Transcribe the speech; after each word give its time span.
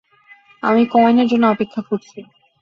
আমি 0.63 0.81
কয়েনের 0.93 1.27
জন্য 1.27 1.45
অপেক্ষা 1.47 1.81
করছি। 1.81 2.17